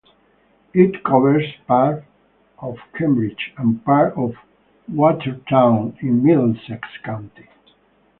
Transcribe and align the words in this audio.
It 0.73 1.03
covers 1.03 1.45
part 1.67 2.03
of 2.57 2.79
Cambridge 2.97 3.53
and 3.55 3.85
part 3.85 4.15
of 4.17 4.33
Watertown 4.91 5.95
in 6.01 6.23
Middlesex 6.23 6.87
County. 7.03 7.47